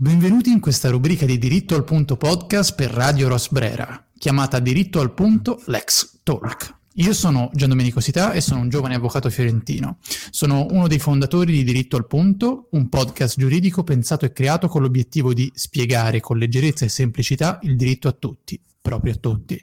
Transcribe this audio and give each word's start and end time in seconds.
Benvenuti 0.00 0.52
in 0.52 0.60
questa 0.60 0.90
rubrica 0.90 1.26
di 1.26 1.38
Diritto 1.38 1.74
al 1.74 1.82
Punto 1.82 2.16
podcast 2.16 2.76
per 2.76 2.92
Radio 2.92 3.26
Rosbrera, 3.26 4.06
chiamata 4.16 4.60
Diritto 4.60 5.00
al 5.00 5.12
Punto 5.12 5.60
Lex 5.66 6.20
Talk. 6.22 6.72
Io 6.94 7.12
sono 7.12 7.50
Gian 7.52 7.70
Domenico 7.70 7.98
Sità 7.98 8.30
e 8.30 8.40
sono 8.40 8.60
un 8.60 8.68
giovane 8.68 8.94
avvocato 8.94 9.28
fiorentino. 9.28 9.98
Sono 10.30 10.68
uno 10.70 10.86
dei 10.86 11.00
fondatori 11.00 11.50
di 11.50 11.64
Diritto 11.64 11.96
al 11.96 12.06
Punto, 12.06 12.68
un 12.70 12.88
podcast 12.88 13.40
giuridico 13.40 13.82
pensato 13.82 14.24
e 14.24 14.32
creato 14.32 14.68
con 14.68 14.82
l'obiettivo 14.82 15.34
di 15.34 15.50
spiegare 15.52 16.20
con 16.20 16.38
leggerezza 16.38 16.84
e 16.84 16.90
semplicità 16.90 17.58
il 17.62 17.74
diritto 17.74 18.06
a 18.06 18.12
tutti, 18.12 18.60
proprio 18.80 19.12
a 19.12 19.16
tutti. 19.16 19.62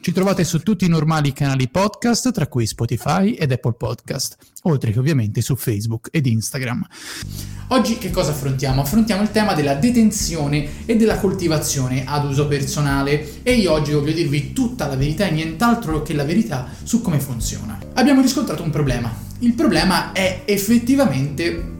Ci 0.00 0.12
trovate 0.12 0.44
su 0.44 0.60
tutti 0.60 0.84
i 0.84 0.88
normali 0.88 1.32
canali 1.32 1.68
podcast, 1.68 2.32
tra 2.32 2.46
cui 2.46 2.66
Spotify 2.66 3.32
ed 3.32 3.52
Apple 3.52 3.74
Podcast, 3.74 4.36
oltre 4.62 4.92
che 4.92 4.98
ovviamente 4.98 5.40
su 5.40 5.56
Facebook 5.56 6.08
ed 6.10 6.26
Instagram. 6.26 6.86
Oggi 7.68 7.98
che 7.98 8.10
cosa 8.10 8.30
affrontiamo? 8.30 8.82
Affrontiamo 8.82 9.22
il 9.22 9.30
tema 9.30 9.54
della 9.54 9.74
detenzione 9.74 10.86
e 10.86 10.96
della 10.96 11.18
coltivazione 11.18 12.04
ad 12.06 12.24
uso 12.24 12.46
personale 12.46 13.42
e 13.42 13.54
io 13.54 13.72
oggi 13.72 13.92
voglio 13.92 14.12
dirvi 14.12 14.52
tutta 14.52 14.86
la 14.86 14.94
verità 14.94 15.26
e 15.26 15.32
nient'altro 15.32 16.02
che 16.02 16.14
la 16.14 16.24
verità 16.24 16.68
su 16.82 17.00
come 17.00 17.18
funziona. 17.18 17.78
Abbiamo 17.94 18.20
riscontrato 18.20 18.62
un 18.62 18.70
problema. 18.70 19.12
Il 19.40 19.54
problema 19.54 20.12
è 20.12 20.42
effettivamente 20.44 21.75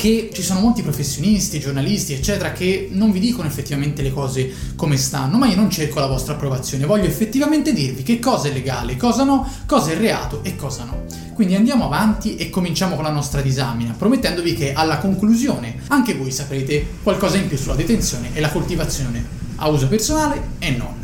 che 0.00 0.30
ci 0.32 0.40
sono 0.40 0.60
molti 0.60 0.80
professionisti, 0.80 1.60
giornalisti, 1.60 2.14
eccetera, 2.14 2.52
che 2.52 2.88
non 2.90 3.12
vi 3.12 3.20
dicono 3.20 3.46
effettivamente 3.46 4.00
le 4.00 4.10
cose 4.10 4.50
come 4.74 4.96
stanno, 4.96 5.36
ma 5.36 5.46
io 5.46 5.56
non 5.56 5.68
cerco 5.68 6.00
la 6.00 6.06
vostra 6.06 6.32
approvazione, 6.32 6.86
voglio 6.86 7.04
effettivamente 7.04 7.74
dirvi 7.74 8.02
che 8.02 8.18
cosa 8.18 8.48
è 8.48 8.50
legale, 8.50 8.96
cosa 8.96 9.24
no, 9.24 9.46
cosa 9.66 9.90
è 9.90 9.98
reato 9.98 10.42
e 10.42 10.56
cosa 10.56 10.84
no. 10.84 11.04
Quindi 11.34 11.54
andiamo 11.54 11.84
avanti 11.84 12.36
e 12.36 12.48
cominciamo 12.48 12.94
con 12.94 13.04
la 13.04 13.10
nostra 13.10 13.42
disamina, 13.42 13.92
promettendovi 13.92 14.54
che 14.54 14.72
alla 14.72 14.96
conclusione 14.96 15.80
anche 15.88 16.14
voi 16.14 16.30
saprete 16.30 16.86
qualcosa 17.02 17.36
in 17.36 17.46
più 17.46 17.58
sulla 17.58 17.74
detenzione 17.74 18.30
e 18.32 18.40
la 18.40 18.48
coltivazione 18.48 19.22
a 19.56 19.68
uso 19.68 19.86
personale 19.86 20.40
e 20.60 20.70
non. 20.70 20.99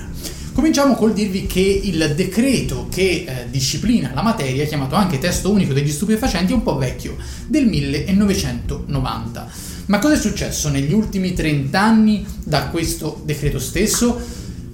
Cominciamo 0.66 0.96
col 0.96 1.12
dirvi 1.12 1.46
che 1.46 1.60
il 1.60 2.14
decreto 2.16 2.88
che 2.90 3.24
eh, 3.24 3.46
disciplina 3.48 4.10
la 4.12 4.20
materia, 4.20 4.66
chiamato 4.66 4.96
anche 4.96 5.20
testo 5.20 5.52
unico 5.52 5.72
degli 5.72 5.92
stupefacenti, 5.92 6.50
è 6.50 6.56
un 6.56 6.64
po' 6.64 6.76
vecchio, 6.76 7.16
del 7.46 7.66
1990. 7.66 9.48
Ma 9.86 10.00
cosa 10.00 10.14
è 10.14 10.18
successo 10.18 10.68
negli 10.68 10.92
ultimi 10.92 11.34
30 11.34 11.80
anni 11.80 12.26
da 12.42 12.66
questo 12.66 13.22
decreto 13.24 13.60
stesso? 13.60 14.20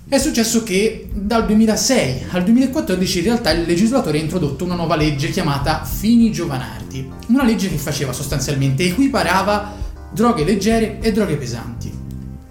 È 0.08 0.16
successo 0.16 0.62
che 0.62 1.10
dal 1.12 1.44
2006 1.44 2.22
al 2.30 2.42
2014 2.42 3.18
in 3.18 3.24
realtà 3.24 3.50
il 3.50 3.66
legislatore 3.66 4.16
ha 4.16 4.22
introdotto 4.22 4.64
una 4.64 4.76
nuova 4.76 4.96
legge 4.96 5.28
chiamata 5.28 5.84
Fini 5.84 6.32
Giovanardi, 6.32 7.06
una 7.26 7.44
legge 7.44 7.68
che 7.68 7.76
faceva 7.76 8.14
sostanzialmente 8.14 8.82
equiparava 8.84 9.76
droghe 10.10 10.44
leggere 10.44 11.00
e 11.00 11.12
droghe 11.12 11.36
pesanti, 11.36 11.92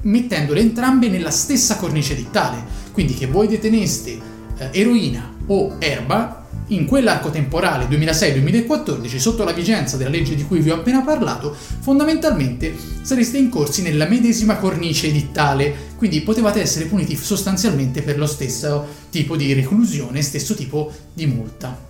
mettendole 0.02 0.60
entrambe 0.60 1.10
nella 1.10 1.32
stessa 1.32 1.78
cornice 1.78 2.16
dittale, 2.16 2.64
quindi 2.92 3.14
che 3.14 3.28
voi 3.28 3.48
deteneste 3.48 4.20
eh, 4.58 4.70
eroina 4.72 5.36
o 5.48 5.76
erba, 5.80 6.42
in 6.72 6.86
quell'arco 6.86 7.30
temporale 7.30 7.86
2006-2014, 7.86 9.18
sotto 9.18 9.44
la 9.44 9.52
vigenza 9.52 9.98
della 9.98 10.10
legge 10.10 10.36
di 10.36 10.46
cui 10.46 10.60
vi 10.60 10.70
ho 10.70 10.76
appena 10.76 11.02
parlato, 11.02 11.54
fondamentalmente 11.54 12.74
sareste 13.02 13.38
incorsi 13.38 13.82
nella 13.82 14.08
medesima 14.08 14.56
cornice 14.56 15.08
edittale, 15.08 15.90
quindi 15.98 16.22
potevate 16.22 16.62
essere 16.62 16.86
puniti 16.86 17.16
sostanzialmente 17.18 18.02
per 18.02 18.18
lo 18.18 18.26
stesso 18.26 18.88
tipo 19.10 19.36
di 19.36 19.52
reclusione, 19.54 20.22
stesso 20.22 20.56
tipo 20.56 20.92
di 21.14 21.26
multa. 21.26 21.90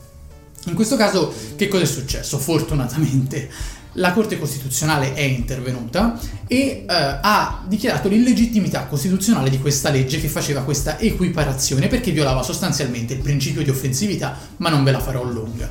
In 0.66 0.74
questo 0.74 0.96
caso 0.96 1.34
che 1.56 1.68
cosa 1.68 1.84
è 1.84 1.88
successo? 1.88 2.38
Fortunatamente 2.38 3.50
la 3.94 4.14
Corte 4.14 4.40
Costituzionale 4.40 5.14
è 5.14 5.22
intervenuta 5.22 6.18
e 6.48 6.58
eh, 6.58 6.86
ha 6.88 7.64
dichiarato 7.68 8.08
l'illegittimità 8.08 8.86
costituzionale 8.86 9.50
di 9.50 9.60
questa 9.60 9.90
legge 9.90 10.22
che 10.22 10.30
faceva 10.30 10.62
questa 10.62 10.98
equiparazione 11.00 11.88
perché 11.88 12.12
violava 12.12 12.44
sostanzialmente 12.44 13.14
il 13.14 13.20
principio 13.20 13.64
di 13.64 13.70
offensività, 13.70 14.38
ma 14.58 14.70
non 14.70 14.84
ve 14.84 14.92
la 14.92 15.00
farò 15.00 15.24
lunga. 15.24 15.70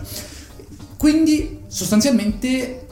Quindi 0.97 1.61
sostanzialmente 1.67 2.87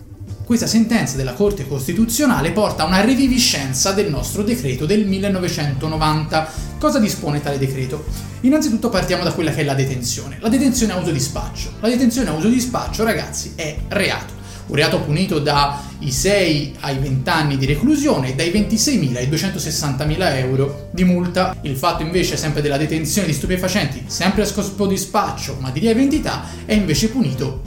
questa 0.44 0.66
sentenza 0.66 1.16
della 1.16 1.34
Corte 1.34 1.68
Costituzionale 1.68 2.52
porta 2.52 2.84
a 2.84 2.86
una 2.86 3.02
reviviscenza 3.02 3.92
del 3.92 4.08
nostro 4.08 4.42
decreto 4.42 4.86
del 4.86 5.06
1990. 5.06 6.50
Cosa 6.78 6.98
dispone 6.98 7.42
tale 7.42 7.58
decreto? 7.58 8.06
Innanzitutto 8.40 8.88
partiamo 8.88 9.24
da 9.24 9.32
quella 9.32 9.50
che 9.50 9.60
è 9.60 9.64
la 9.64 9.74
detenzione. 9.74 10.38
La 10.40 10.48
detenzione 10.48 10.94
a 10.94 10.96
uso 10.96 11.10
di 11.10 11.20
spaccio. 11.20 11.72
La 11.80 11.88
detenzione 11.88 12.30
a 12.30 12.32
uso 12.32 12.48
di 12.48 12.60
spaccio, 12.60 13.04
ragazzi, 13.04 13.52
è 13.56 13.76
reato 13.88 14.37
un 14.68 14.74
reato 14.74 15.00
punito 15.00 15.38
dai 15.38 16.10
6 16.10 16.76
ai 16.80 16.98
20 16.98 17.30
anni 17.30 17.56
di 17.56 17.66
reclusione 17.66 18.30
e 18.30 18.34
dai 18.34 18.50
26.000 18.50 19.16
ai 19.16 19.28
260.000 19.28 20.36
euro 20.38 20.88
di 20.92 21.04
multa. 21.04 21.56
Il 21.62 21.76
fatto 21.76 22.02
invece 22.02 22.36
sempre 22.36 22.62
della 22.62 22.76
detenzione 22.76 23.26
di 23.26 23.34
stupefacenti, 23.34 24.04
sempre 24.06 24.42
a 24.42 24.46
scopo 24.46 24.86
di 24.86 24.96
spaccio 24.96 25.56
ma 25.60 25.70
di 25.70 25.80
lieve 25.80 26.02
entità, 26.02 26.44
è 26.64 26.72
invece 26.72 27.08
punito 27.08 27.62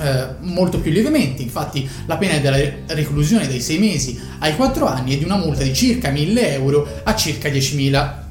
eh, 0.00 0.28
molto 0.40 0.80
più 0.80 0.90
lievemente, 0.90 1.42
infatti 1.42 1.88
la 2.06 2.16
pena 2.16 2.34
è 2.34 2.40
della 2.40 2.94
reclusione 2.94 3.46
dai 3.46 3.60
6 3.60 3.78
mesi 3.78 4.20
ai 4.38 4.56
4 4.56 4.86
anni 4.86 5.12
e 5.14 5.18
di 5.18 5.24
una 5.24 5.36
multa 5.36 5.62
di 5.62 5.74
circa 5.74 6.10
1000 6.10 6.54
euro 6.54 6.88
a 7.02 7.14
circa 7.14 7.48
10.000 7.48 8.28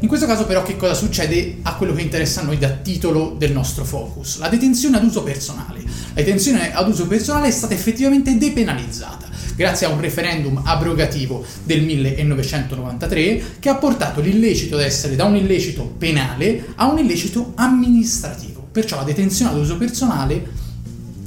in 0.00 0.08
questo 0.08 0.26
caso 0.26 0.46
però 0.46 0.62
che 0.62 0.76
cosa 0.76 0.94
succede 0.94 1.58
a 1.62 1.74
quello 1.74 1.92
che 1.92 2.02
interessa 2.02 2.40
a 2.40 2.44
noi 2.44 2.58
da 2.58 2.70
titolo 2.70 3.34
del 3.36 3.52
nostro 3.52 3.84
focus? 3.84 4.38
La 4.38 4.48
detenzione 4.48 4.96
ad 4.96 5.04
uso 5.04 5.22
personale. 5.22 5.82
La 5.82 6.22
detenzione 6.22 6.72
ad 6.72 6.88
uso 6.88 7.06
personale 7.06 7.48
è 7.48 7.50
stata 7.50 7.74
effettivamente 7.74 8.36
depenalizzata 8.38 9.28
grazie 9.56 9.86
a 9.86 9.90
un 9.90 10.00
referendum 10.00 10.60
abrogativo 10.64 11.44
del 11.64 11.82
1993 11.82 13.42
che 13.58 13.68
ha 13.68 13.74
portato 13.74 14.20
l'illecito 14.20 14.76
ad 14.76 14.82
essere 14.82 15.16
da 15.16 15.24
un 15.24 15.34
illecito 15.34 15.82
penale 15.82 16.74
a 16.76 16.86
un 16.86 16.98
illecito 16.98 17.52
amministrativo. 17.56 18.68
Perciò 18.70 18.96
la 18.96 19.02
detenzione 19.02 19.50
ad 19.50 19.58
uso 19.58 19.76
personale 19.76 20.66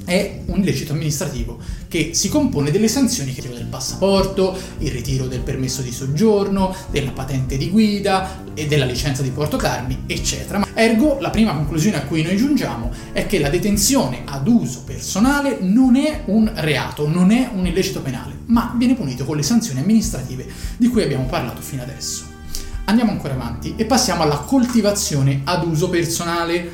è 0.06 0.44
un 0.46 0.60
illecito 0.60 0.94
amministrativo 0.94 1.60
che 1.92 2.12
si 2.14 2.30
compone 2.30 2.72
delle 2.72 2.88
sanzioni 2.88 3.34
che 3.34 3.42
del 3.42 3.66
passaporto, 3.66 4.58
il 4.78 4.92
ritiro 4.92 5.28
del 5.28 5.42
permesso 5.42 5.82
di 5.82 5.92
soggiorno, 5.92 6.74
della 6.90 7.12
patente 7.12 7.58
di 7.58 7.70
guida 7.70 8.46
e 8.54 8.66
della 8.66 8.86
licenza 8.86 9.22
di 9.22 9.30
portocarmi, 9.30 10.04
eccetera. 10.08 10.66
Ergo, 10.74 11.18
la 11.20 11.32
prima 11.32 11.54
conclusione 11.54 11.98
a 11.98 12.04
cui 12.04 12.22
noi 12.22 12.38
giungiamo 12.38 12.92
è 13.12 13.26
che 13.26 13.40
la 13.40 13.50
detenzione 13.50 14.22
ad 14.24 14.48
uso 14.48 14.84
personale 14.86 15.58
non 15.60 15.98
è 15.98 16.24
un 16.28 16.50
reato, 16.56 17.10
non 17.10 17.30
è 17.30 17.50
un 17.54 17.68
illecito 17.68 18.02
penale, 18.02 18.38
ma 18.46 18.74
viene 18.78 18.96
punito 18.96 19.26
con 19.26 19.36
le 19.36 19.44
sanzioni 19.44 19.82
amministrative 19.82 20.48
di 20.78 20.88
cui 20.88 21.04
abbiamo 21.04 21.26
parlato 21.26 21.62
fino 21.62 21.82
adesso. 21.82 22.24
Andiamo 22.86 23.12
ancora 23.12 23.34
avanti 23.34 23.74
e 23.76 23.84
passiamo 23.84 24.24
alla 24.24 24.38
coltivazione 24.38 25.42
ad 25.44 25.66
uso 25.66 25.90
personale 25.90 26.72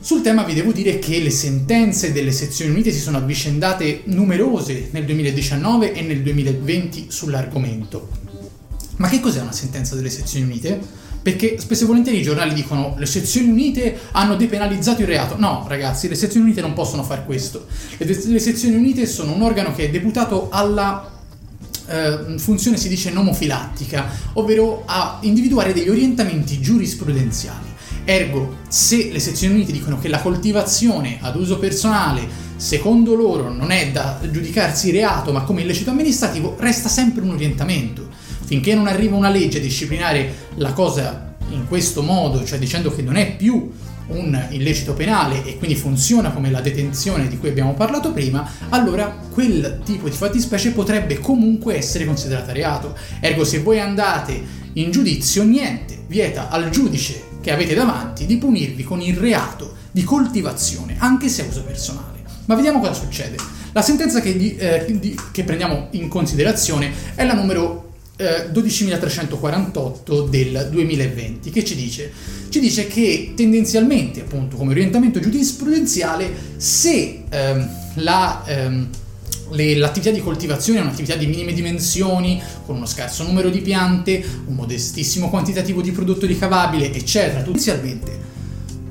sul 0.00 0.22
tema 0.22 0.44
vi 0.44 0.54
devo 0.54 0.72
dire 0.72 0.98
che 0.98 1.18
le 1.20 1.30
sentenze 1.30 2.12
delle 2.12 2.32
sezioni 2.32 2.70
unite 2.70 2.92
si 2.92 3.00
sono 3.00 3.16
avvicendate 3.16 4.02
numerose 4.04 4.88
nel 4.92 5.04
2019 5.04 5.92
e 5.92 6.02
nel 6.02 6.22
2020 6.22 7.06
sull'argomento. 7.08 8.08
Ma 8.96 9.08
che 9.08 9.20
cos'è 9.20 9.40
una 9.40 9.52
sentenza 9.52 9.94
delle 9.94 10.10
sezioni 10.10 10.44
unite? 10.44 10.80
Perché 11.20 11.58
spesso 11.58 11.84
e 11.84 11.86
volentieri 11.86 12.18
i 12.18 12.22
giornali 12.22 12.54
dicono 12.54 12.94
le 12.96 13.06
sezioni 13.06 13.48
unite 13.48 13.98
hanno 14.12 14.36
depenalizzato 14.36 15.02
il 15.02 15.08
reato. 15.08 15.36
No, 15.36 15.64
ragazzi, 15.68 16.08
le 16.08 16.14
sezioni 16.14 16.46
unite 16.46 16.60
non 16.60 16.72
possono 16.72 17.02
fare 17.02 17.24
questo. 17.24 17.66
Le, 17.96 18.06
le 18.06 18.38
sezioni 18.38 18.76
unite 18.76 19.04
sono 19.06 19.34
un 19.34 19.42
organo 19.42 19.74
che 19.74 19.86
è 19.86 19.90
deputato 19.90 20.48
alla 20.50 21.10
eh, 21.88 22.38
funzione, 22.38 22.76
si 22.76 22.88
dice, 22.88 23.10
nomofilattica, 23.10 24.08
ovvero 24.34 24.84
a 24.86 25.18
individuare 25.22 25.72
degli 25.72 25.88
orientamenti 25.88 26.60
giurisprudenziali. 26.60 27.76
Ergo, 28.10 28.60
se 28.68 29.10
le 29.12 29.18
sezioni 29.18 29.52
unite 29.52 29.70
dicono 29.70 29.98
che 29.98 30.08
la 30.08 30.22
coltivazione 30.22 31.18
ad 31.20 31.36
uso 31.36 31.58
personale, 31.58 32.26
secondo 32.56 33.14
loro, 33.14 33.52
non 33.52 33.70
è 33.70 33.90
da 33.90 34.18
giudicarsi 34.30 34.90
reato 34.90 35.30
ma 35.30 35.42
come 35.42 35.60
illecito 35.60 35.90
amministrativo, 35.90 36.56
resta 36.58 36.88
sempre 36.88 37.22
un 37.22 37.32
orientamento. 37.32 38.08
Finché 38.46 38.74
non 38.74 38.86
arriva 38.86 39.14
una 39.14 39.28
legge 39.28 39.58
a 39.58 39.60
disciplinare 39.60 40.46
la 40.54 40.72
cosa 40.72 41.34
in 41.50 41.66
questo 41.68 42.00
modo, 42.00 42.42
cioè 42.46 42.58
dicendo 42.58 42.90
che 42.94 43.02
non 43.02 43.16
è 43.16 43.36
più 43.36 43.70
un 44.06 44.42
illecito 44.52 44.94
penale 44.94 45.44
e 45.44 45.58
quindi 45.58 45.76
funziona 45.76 46.30
come 46.30 46.50
la 46.50 46.62
detenzione 46.62 47.28
di 47.28 47.36
cui 47.36 47.50
abbiamo 47.50 47.74
parlato 47.74 48.12
prima, 48.14 48.50
allora 48.70 49.18
quel 49.30 49.82
tipo 49.84 50.08
di 50.08 50.16
fattispecie 50.16 50.70
potrebbe 50.70 51.18
comunque 51.20 51.76
essere 51.76 52.06
considerata 52.06 52.52
reato. 52.52 52.96
Ergo, 53.20 53.44
se 53.44 53.58
voi 53.58 53.80
andate 53.80 54.42
in 54.72 54.90
giudizio, 54.90 55.42
niente 55.42 56.04
vieta 56.06 56.48
al 56.48 56.70
giudice 56.70 57.27
che 57.48 57.54
avete 57.54 57.74
davanti 57.74 58.26
di 58.26 58.36
punirvi 58.36 58.84
con 58.84 59.00
il 59.00 59.16
reato 59.16 59.74
di 59.90 60.04
coltivazione, 60.04 60.96
anche 60.98 61.30
se 61.30 61.40
a 61.40 61.46
uso 61.46 61.62
personale. 61.62 62.18
Ma 62.44 62.54
vediamo 62.54 62.78
cosa 62.78 62.92
succede. 62.92 63.36
La 63.72 63.80
sentenza 63.80 64.20
che, 64.20 64.56
eh, 64.58 65.16
che 65.32 65.44
prendiamo 65.44 65.88
in 65.92 66.08
considerazione 66.08 66.92
è 67.14 67.24
la 67.24 67.32
numero 67.32 67.92
eh, 68.18 68.50
12.348 68.52 70.28
del 70.28 70.68
2020, 70.70 71.48
che 71.48 71.64
ci 71.64 71.74
dice? 71.74 72.12
Ci 72.50 72.60
dice 72.60 72.86
che 72.86 73.32
tendenzialmente, 73.34 74.20
appunto, 74.20 74.58
come 74.58 74.72
orientamento 74.72 75.18
giurisprudenziale, 75.18 76.30
se 76.58 77.22
ehm, 77.30 77.68
la... 77.94 78.42
Ehm, 78.46 78.88
le, 79.50 79.76
l'attività 79.76 80.10
di 80.10 80.20
coltivazione 80.20 80.78
è 80.78 80.82
un'attività 80.82 81.16
di 81.16 81.26
minime 81.26 81.52
dimensioni, 81.52 82.40
con 82.66 82.76
uno 82.76 82.86
scarso 82.86 83.24
numero 83.24 83.50
di 83.50 83.60
piante, 83.60 84.24
un 84.46 84.54
modestissimo 84.54 85.30
quantitativo 85.30 85.80
di 85.80 85.92
prodotto 85.92 86.26
ricavabile, 86.26 86.92
eccetera. 86.92 87.44
Inizialmente 87.44 88.26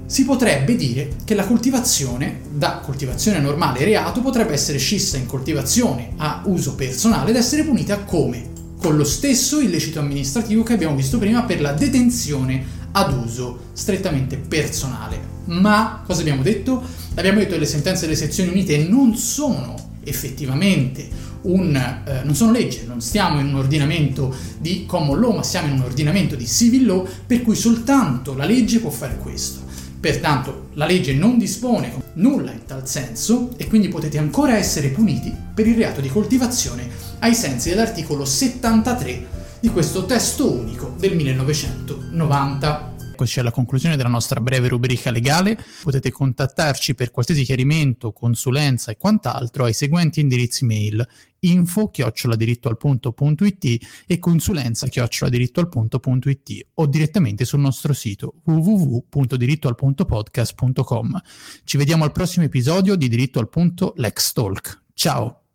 si 0.08 0.24
potrebbe 0.24 0.78
dire 0.78 1.18
che 1.26 1.36
la 1.36 1.46
coltivazione, 1.46 2.42
da 2.50 2.80
coltivazione 2.84 3.40
normale 3.40 3.84
reato, 3.84 4.22
potrebbe 4.22 4.54
essere 4.54 4.78
scissa 4.78 5.18
in 5.18 5.26
coltivazione 5.26 6.14
a 6.18 6.44
uso 6.46 6.76
personale 6.76 7.32
ed 7.32 7.36
essere 7.36 7.64
punita 7.64 8.00
come? 8.00 8.56
Con 8.80 8.96
lo 8.96 9.04
stesso 9.04 9.60
illecito 9.60 10.00
amministrativo 10.00 10.64
che 10.64 10.74
abbiamo 10.74 10.96
visto 10.96 11.18
prima 11.18 11.44
per 11.44 11.60
la 11.60 11.74
detenzione 11.74 12.64
ad 12.92 13.14
uso 13.14 13.66
strettamente 13.74 14.38
personale. 14.38 15.36
Ma 15.46 16.04
cosa 16.06 16.22
abbiamo 16.22 16.42
detto? 16.42 16.82
Abbiamo 17.16 17.40
detto 17.40 17.54
che 17.54 17.60
le 17.60 17.66
sentenze 17.66 18.06
delle 18.06 18.16
sezioni 18.16 18.50
unite 18.50 18.78
non 18.78 19.16
sono 19.16 19.87
effettivamente 20.08 21.08
un, 21.42 21.76
eh, 21.76 22.24
non 22.24 22.36
sono 22.36 22.52
legge, 22.52 22.84
non 22.86 23.02
stiamo 23.02 23.40
in 23.40 23.48
un 23.48 23.56
ordinamento 23.56 24.36
di 24.58 24.86
common 24.86 25.20
law, 25.20 25.36
ma 25.36 25.44
siamo 25.44 25.68
in 25.68 25.74
un 25.74 25.82
ordinamento 25.82 26.36
di 26.36 26.48
civil 26.48 26.86
law, 26.86 27.08
per 27.26 27.42
cui 27.42 27.56
soltanto 27.56 28.34
la 28.36 28.46
legge 28.46 28.80
può 28.80 28.90
fare 28.90 29.18
questo. 29.18 29.66
Pertanto 30.00 30.70
la 30.74 30.86
legge 30.86 31.14
non 31.14 31.38
dispone 31.38 31.92
nulla 32.14 32.52
in 32.52 32.66
tal 32.66 32.88
senso 32.88 33.52
e 33.58 33.68
quindi 33.68 33.88
potete 33.88 34.18
ancora 34.18 34.56
essere 34.56 34.90
puniti 34.90 35.34
per 35.54 35.66
il 35.68 35.76
reato 35.76 36.02
di 36.02 36.10
coltivazione 36.10 36.88
ai 37.20 37.34
sensi 37.34 37.70
dell'articolo 37.70 38.24
73 38.24 39.28
di 39.60 39.70
questo 39.70 40.06
testo 40.06 40.52
unico 40.52 40.94
del 40.98 41.16
1990. 41.16 42.87
Eccoci 43.18 43.40
alla 43.40 43.50
conclusione 43.50 43.96
della 43.96 44.10
nostra 44.10 44.40
breve 44.40 44.68
rubrica 44.68 45.10
legale. 45.10 45.58
Potete 45.82 46.12
contattarci 46.12 46.94
per 46.94 47.10
qualsiasi 47.10 47.46
chiarimento, 47.46 48.12
consulenza 48.12 48.92
e 48.92 48.98
quant'altro 48.98 49.64
ai 49.64 49.74
seguenti 49.74 50.20
indirizzi 50.20 50.66
mail 50.66 51.04
info 51.40 51.90
chioccioladirittoalpunto.it 51.90 53.88
e 54.06 54.20
consulenza 54.20 54.86
chioccioladirittoalpunto.it 54.86 56.68
o 56.76 56.86
direttamente 56.86 57.44
sul 57.44 57.62
nostro 57.62 57.92
sito 57.94 58.36
www.dirittoalpuntopodcast.com. 58.44 61.22
Ci 61.64 61.78
vediamo 61.78 62.04
al 62.04 62.12
prossimo 62.12 62.46
episodio 62.46 62.96
di 62.96 63.08
Diritto 63.08 63.40
al 63.40 63.50
Punto 63.50 63.94
Lex 63.96 64.32
Talk. 64.32 64.84
Ciao! 64.94 65.42